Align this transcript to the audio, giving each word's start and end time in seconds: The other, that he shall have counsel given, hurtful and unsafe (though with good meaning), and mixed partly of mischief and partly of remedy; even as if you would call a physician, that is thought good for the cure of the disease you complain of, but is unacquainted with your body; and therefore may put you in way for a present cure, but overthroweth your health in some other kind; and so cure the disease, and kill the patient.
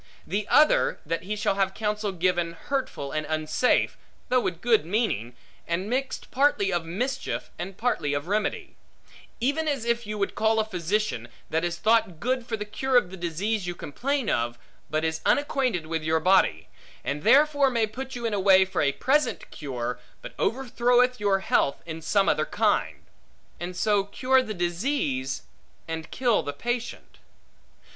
The 0.25 0.47
other, 0.47 0.99
that 1.05 1.21
he 1.25 1.35
shall 1.35 1.53
have 1.61 1.75
counsel 1.75 2.11
given, 2.11 2.53
hurtful 2.53 3.11
and 3.11 3.23
unsafe 3.29 3.99
(though 4.29 4.39
with 4.39 4.59
good 4.59 4.83
meaning), 4.83 5.35
and 5.67 5.91
mixed 5.91 6.31
partly 6.31 6.73
of 6.73 6.83
mischief 6.85 7.51
and 7.59 7.77
partly 7.77 8.15
of 8.15 8.25
remedy; 8.27 8.75
even 9.39 9.67
as 9.67 9.85
if 9.85 10.07
you 10.07 10.17
would 10.17 10.33
call 10.33 10.59
a 10.59 10.65
physician, 10.65 11.27
that 11.51 11.63
is 11.63 11.77
thought 11.77 12.19
good 12.19 12.47
for 12.47 12.57
the 12.57 12.65
cure 12.65 12.97
of 12.97 13.11
the 13.11 13.15
disease 13.15 13.67
you 13.67 13.75
complain 13.75 14.27
of, 14.27 14.57
but 14.89 15.05
is 15.05 15.21
unacquainted 15.23 15.85
with 15.85 16.01
your 16.01 16.19
body; 16.19 16.67
and 17.03 17.21
therefore 17.21 17.69
may 17.69 17.85
put 17.85 18.15
you 18.15 18.25
in 18.25 18.43
way 18.43 18.65
for 18.65 18.81
a 18.81 18.93
present 18.93 19.51
cure, 19.51 19.99
but 20.23 20.35
overthroweth 20.37 21.19
your 21.19 21.41
health 21.41 21.79
in 21.85 22.01
some 22.01 22.27
other 22.27 22.47
kind; 22.47 23.03
and 23.59 23.75
so 23.77 24.03
cure 24.05 24.41
the 24.41 24.55
disease, 24.55 25.43
and 25.87 26.09
kill 26.09 26.41
the 26.41 26.53
patient. 26.53 27.19